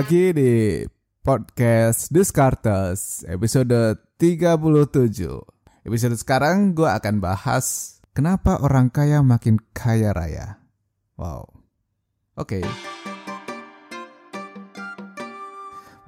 [0.00, 0.80] Lagi di
[1.20, 5.28] podcast Descartes episode 37.
[5.84, 10.56] Episode sekarang gue akan bahas kenapa orang kaya makin kaya raya.
[11.20, 11.52] Wow,
[12.32, 12.64] oke.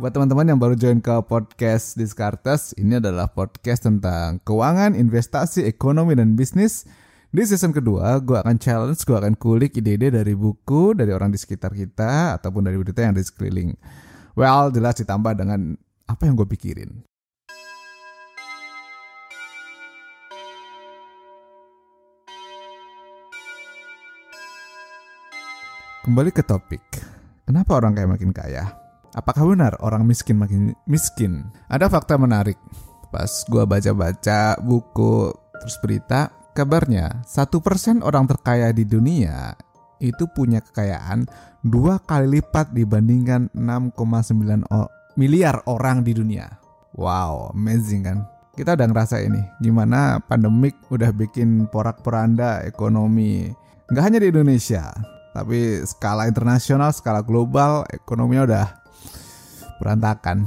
[0.01, 6.17] Buat teman-teman yang baru join ke podcast Descartes, ini adalah podcast tentang keuangan, investasi, ekonomi,
[6.17, 6.89] dan bisnis
[7.33, 11.41] di season kedua, gue akan challenge, gue akan kulik ide-ide dari buku, dari orang di
[11.41, 13.73] sekitar kita, ataupun dari berita yang di sekeliling.
[14.37, 15.73] Well, jelas ditambah dengan
[16.05, 17.09] apa yang gue pikirin.
[26.05, 26.85] Kembali ke topik,
[27.49, 28.77] kenapa orang kaya makin kaya?
[29.17, 31.49] Apakah benar orang miskin makin miskin?
[31.73, 32.61] Ada fakta menarik.
[33.09, 39.57] Pas gue baca-baca buku terus berita, kabarnya satu persen orang terkaya di dunia
[40.03, 41.25] itu punya kekayaan
[41.63, 44.67] dua kali lipat dibandingkan 6,9
[45.15, 46.49] miliar orang di dunia.
[46.93, 48.19] Wow, amazing kan?
[48.53, 53.49] Kita udah ngerasa ini, gimana pandemik udah bikin porak-poranda ekonomi.
[53.89, 54.93] Nggak hanya di Indonesia,
[55.33, 58.67] tapi skala internasional, skala global, ekonominya udah
[59.81, 60.45] berantakan.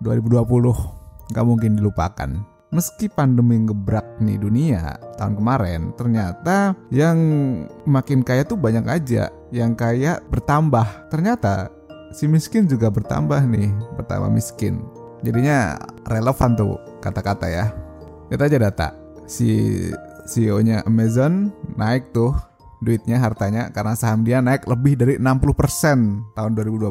[0.00, 2.53] 2020 nggak mungkin dilupakan.
[2.74, 7.16] Meski pandemi ngebrak nih dunia tahun kemarin, ternyata yang
[7.86, 9.30] makin kaya tuh banyak aja.
[9.54, 11.06] Yang kaya bertambah.
[11.06, 11.70] Ternyata
[12.10, 14.82] si miskin juga bertambah nih, bertambah miskin.
[15.22, 15.78] Jadinya
[16.10, 17.70] relevan tuh kata-kata ya.
[18.26, 18.88] Kita aja data.
[19.30, 19.54] Si
[20.26, 22.34] CEO-nya Amazon naik tuh
[22.82, 26.90] duitnya hartanya karena saham dia naik lebih dari 60% tahun 2020.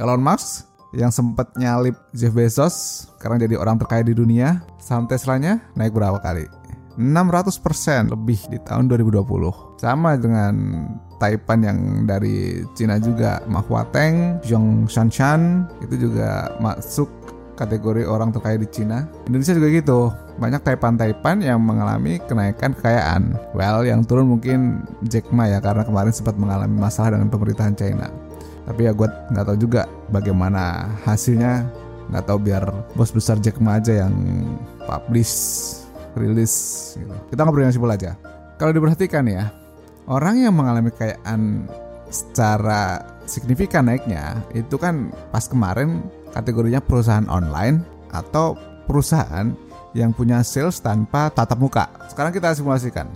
[0.00, 5.62] Elon Musk yang sempat nyalip Jeff Bezos sekarang jadi orang terkaya di dunia saham Teslanya
[5.78, 6.50] naik berapa kali?
[6.98, 10.54] 600% lebih di tahun 2020 sama dengan
[11.20, 11.78] Taipan yang
[12.08, 17.08] dari Cina juga Ma Huateng, Zhong Shanshan itu juga masuk
[17.60, 19.04] kategori orang terkaya di Cina.
[19.28, 20.00] Indonesia juga gitu
[20.40, 23.36] banyak Taipan-Taipan yang mengalami kenaikan kekayaan.
[23.52, 28.08] Well yang turun mungkin Jack Ma ya karena kemarin sempat mengalami masalah dengan pemerintahan China
[28.70, 31.66] tapi ya gue nggak tahu juga bagaimana hasilnya.
[32.10, 32.64] Nggak tahu biar
[32.94, 34.14] bos besar Jack Ma aja yang
[34.86, 35.34] publish
[36.18, 36.54] rilis
[36.98, 37.14] gitu.
[37.30, 38.14] kita ngobrol yang simpel aja.
[38.58, 39.50] Kalau diperhatikan ya
[40.10, 41.70] orang yang mengalami kekayaan
[42.10, 46.02] secara signifikan naiknya itu kan pas kemarin
[46.34, 48.58] kategorinya perusahaan online atau
[48.90, 49.54] perusahaan
[49.94, 51.86] yang punya sales tanpa tatap muka.
[52.10, 53.06] Sekarang kita simulasikan.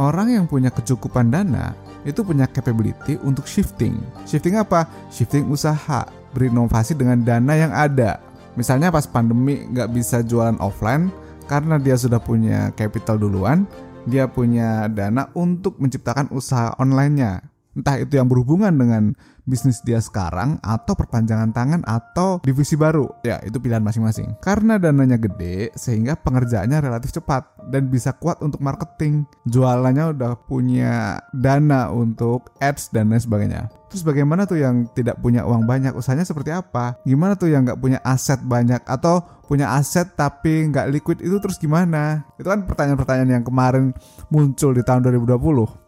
[0.00, 3.98] Orang yang punya kecukupan dana itu punya capability untuk shifting.
[4.26, 4.86] Shifting apa?
[5.08, 8.18] Shifting usaha, berinovasi dengan dana yang ada.
[8.58, 11.08] Misalnya pas pandemi nggak bisa jualan offline
[11.48, 13.64] karena dia sudah punya capital duluan,
[14.04, 17.44] dia punya dana untuk menciptakan usaha online-nya.
[17.72, 23.10] Entah itu yang berhubungan dengan bisnis dia sekarang atau perpanjangan tangan atau divisi baru.
[23.26, 24.38] Ya, itu pilihan masing-masing.
[24.38, 29.26] Karena dananya gede sehingga pengerjaannya relatif cepat dan bisa kuat untuk marketing.
[29.48, 33.62] Jualannya udah punya dana untuk ads dan lain sebagainya.
[33.92, 36.96] Terus bagaimana tuh yang tidak punya uang banyak usahanya seperti apa?
[37.04, 41.60] Gimana tuh yang nggak punya aset banyak atau punya aset tapi nggak liquid itu terus
[41.60, 42.24] gimana?
[42.40, 43.92] Itu kan pertanyaan-pertanyaan yang kemarin
[44.32, 45.81] muncul di tahun 2020.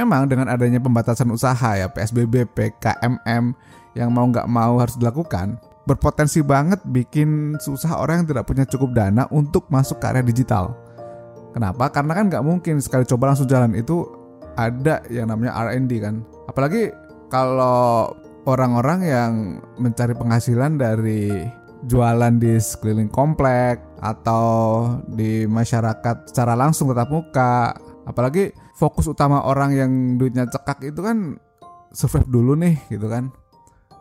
[0.00, 3.52] Memang dengan adanya pembatasan usaha ya PSBB, PKMM
[3.92, 8.96] yang mau nggak mau harus dilakukan, berpotensi banget bikin susah orang yang tidak punya cukup
[8.96, 10.72] dana untuk masuk ke area digital.
[11.52, 11.92] Kenapa?
[11.92, 14.08] Karena kan nggak mungkin sekali coba langsung jalan itu
[14.56, 16.24] ada yang namanya R&D kan.
[16.48, 16.96] Apalagi
[17.28, 18.16] kalau
[18.48, 19.32] orang-orang yang
[19.76, 21.44] mencari penghasilan dari
[21.84, 27.76] jualan di sekeliling komplek atau di masyarakat secara langsung tetap muka.
[28.08, 28.48] Apalagi
[28.80, 31.36] fokus utama orang yang duitnya cekak itu kan
[31.92, 33.28] survive dulu nih gitu kan.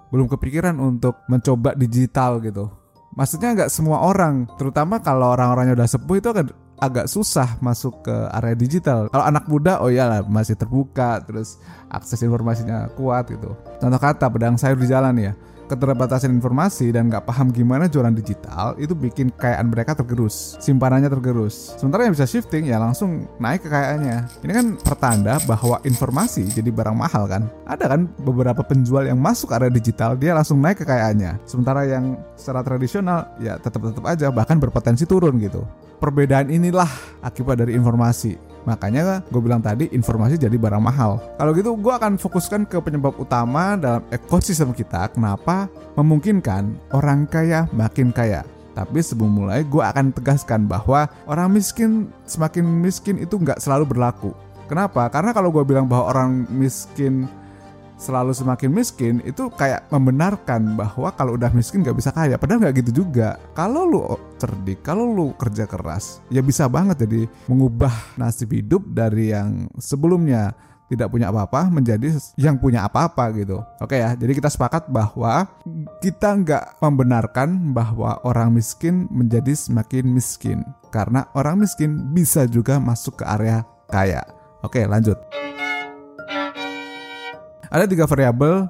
[0.07, 2.71] Belum kepikiran untuk mencoba digital gitu.
[3.19, 6.47] Maksudnya nggak semua orang terutama kalau orang-orangnya udah sepuh itu kan
[6.79, 9.11] agak susah masuk ke area digital.
[9.11, 11.59] Kalau anak muda oh iyalah masih terbuka terus
[11.91, 13.51] akses informasinya kuat gitu.
[13.83, 15.35] Contoh kata pedang sayur di jalan ya
[15.69, 20.57] keterbatasan informasi dan nggak paham gimana jualan digital itu bikin kekayaan mereka tergerus.
[20.57, 21.77] Simpanannya tergerus.
[21.77, 24.41] Sementara yang bisa shifting ya langsung naik kekayaannya.
[24.41, 27.45] Ini kan pertanda bahwa informasi jadi barang mahal kan?
[27.69, 31.45] Ada kan beberapa penjual yang masuk area digital dia langsung naik kekayaannya.
[31.45, 35.61] Sementara yang secara tradisional ya tetap tetap aja bahkan berpotensi turun gitu.
[36.01, 36.89] Perbedaan inilah
[37.21, 41.19] akibat dari informasi Makanya gue bilang tadi informasi jadi barang mahal.
[41.39, 47.67] Kalau gitu gue akan fokuskan ke penyebab utama dalam ekosistem kita kenapa memungkinkan orang kaya
[47.71, 48.43] makin kaya.
[48.77, 54.31] Tapi sebelum mulai gue akan tegaskan bahwa orang miskin semakin miskin itu nggak selalu berlaku.
[54.69, 55.09] Kenapa?
[55.09, 57.25] Karena kalau gue bilang bahwa orang miskin
[57.99, 62.79] selalu semakin miskin itu kayak membenarkan bahwa kalau udah miskin gak bisa kaya padahal nggak
[62.81, 64.01] gitu juga kalau lu
[64.39, 70.55] cerdik kalau lu kerja keras ya bisa banget jadi mengubah nasib hidup dari yang sebelumnya
[70.89, 73.61] tidak punya apa-apa menjadi yang punya apa-apa gitu.
[73.77, 75.45] Oke ya, jadi kita sepakat bahwa
[76.01, 83.21] kita nggak membenarkan bahwa orang miskin menjadi semakin miskin karena orang miskin bisa juga masuk
[83.21, 84.25] ke area kaya.
[84.65, 85.15] Oke, lanjut.
[87.69, 88.65] Ada tiga variabel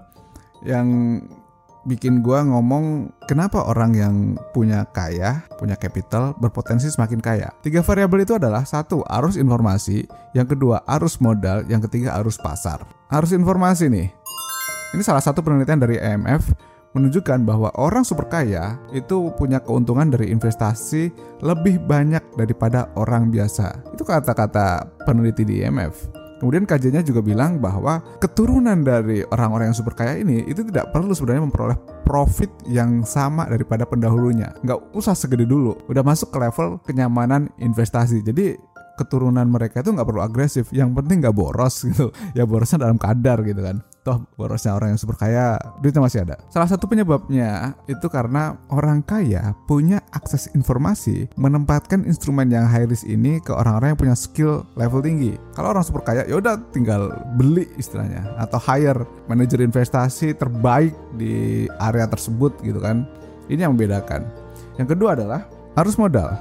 [0.67, 1.19] yang
[1.87, 4.15] bikin gua ngomong kenapa orang yang
[4.51, 7.49] punya kaya, punya capital berpotensi semakin kaya.
[7.63, 10.03] Tiga variabel itu adalah satu arus informasi,
[10.35, 12.83] yang kedua arus modal, yang ketiga arus pasar.
[13.07, 14.11] Arus informasi nih.
[14.93, 16.51] Ini salah satu penelitian dari IMF
[16.97, 21.13] menunjukkan bahwa orang super kaya itu punya keuntungan dari investasi
[21.45, 23.93] lebih banyak daripada orang biasa.
[23.93, 26.18] Itu kata-kata peneliti di IMF.
[26.39, 31.11] Kemudian kajiannya juga bilang bahwa keturunan dari orang-orang yang super kaya ini itu tidak perlu
[31.11, 31.77] sebenarnya memperoleh
[32.07, 34.55] profit yang sama daripada pendahulunya.
[34.63, 38.23] Nggak usah segede dulu, udah masuk ke level kenyamanan investasi.
[38.23, 38.55] Jadi
[38.95, 42.11] keturunan mereka itu nggak perlu agresif, yang penting nggak boros gitu.
[42.37, 46.39] Ya borosnya dalam kadar gitu kan toh borosnya orang yang super kaya duitnya masih ada.
[46.49, 53.05] Salah satu penyebabnya itu karena orang kaya punya akses informasi menempatkan instrumen yang high risk
[53.05, 55.35] ini ke orang-orang yang punya skill level tinggi.
[55.53, 61.67] Kalau orang super kaya ya udah tinggal beli istilahnya atau hire manajer investasi terbaik di
[61.83, 63.03] area tersebut gitu kan.
[63.51, 64.25] Ini yang membedakan.
[64.79, 66.33] Yang kedua adalah harus modal.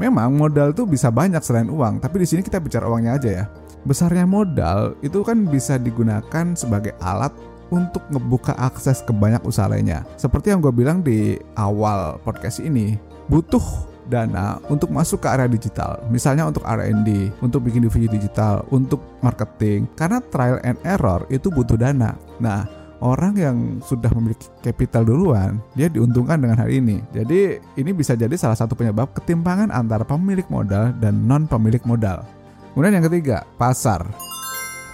[0.00, 3.44] Memang modal tuh bisa banyak selain uang, tapi di sini kita bicara uangnya aja ya
[3.84, 7.32] besarnya modal itu kan bisa digunakan sebagai alat
[7.70, 10.02] untuk ngebuka akses ke banyak usaha lainnya.
[10.18, 12.98] Seperti yang gue bilang di awal podcast ini,
[13.30, 13.62] butuh
[14.10, 16.02] dana untuk masuk ke area digital.
[16.10, 19.86] Misalnya untuk R&D, untuk bikin divisi digital, untuk marketing.
[19.94, 22.18] Karena trial and error itu butuh dana.
[22.42, 22.66] Nah,
[22.98, 23.56] orang yang
[23.86, 26.98] sudah memiliki capital duluan, dia diuntungkan dengan hal ini.
[27.14, 32.26] Jadi, ini bisa jadi salah satu penyebab ketimpangan antara pemilik modal dan non pemilik modal.
[32.72, 34.06] Kemudian yang ketiga, pasar.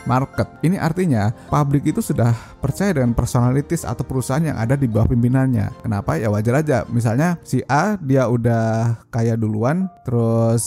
[0.07, 0.47] Market.
[0.63, 2.31] Ini artinya publik itu sudah
[2.63, 5.83] percaya dengan personalitis atau perusahaan yang ada di bawah pimpinannya.
[5.83, 6.15] Kenapa?
[6.15, 6.87] Ya wajar aja.
[6.87, 10.63] Misalnya si A dia udah kaya duluan, terus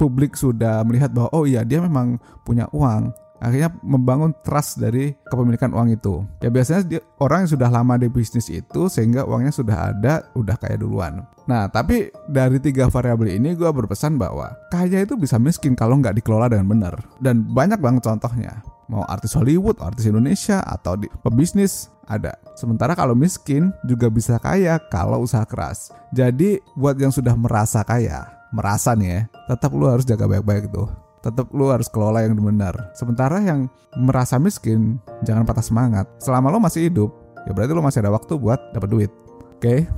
[0.00, 3.12] publik sudah melihat bahwa oh iya dia memang punya uang
[3.44, 6.24] akhirnya membangun trust dari kepemilikan uang itu.
[6.40, 10.56] Ya biasanya dia, orang yang sudah lama di bisnis itu sehingga uangnya sudah ada, udah
[10.56, 11.28] kaya duluan.
[11.44, 16.16] Nah, tapi dari tiga variabel ini gue berpesan bahwa kaya itu bisa miskin kalau nggak
[16.16, 16.94] dikelola dengan benar.
[17.20, 18.64] Dan banyak banget contohnya.
[18.88, 22.36] Mau artis Hollywood, artis Indonesia, atau di pebisnis ada.
[22.56, 25.88] Sementara kalau miskin juga bisa kaya kalau usaha keras.
[26.12, 31.03] Jadi buat yang sudah merasa kaya, merasa nih ya, tetap lu harus jaga baik-baik tuh
[31.24, 32.92] tetap lu harus kelola yang benar.
[32.92, 36.04] Sementara yang merasa miskin, jangan patah semangat.
[36.20, 37.08] Selama lo masih hidup,
[37.48, 39.10] ya berarti lo masih ada waktu buat dapat duit.
[39.56, 39.88] Oke,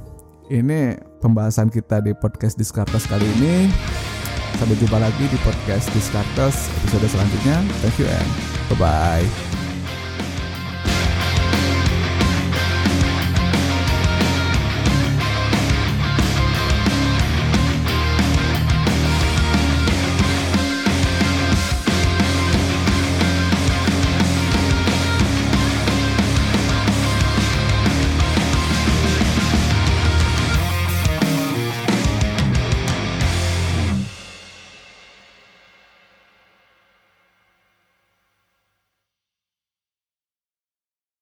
[0.54, 3.66] ini pembahasan kita di podcast Diskartes kali ini.
[4.56, 7.61] Sampai jumpa lagi di podcast Diskartes episode selanjutnya.
[7.83, 8.30] Thank you and
[8.71, 9.56] bye-bye.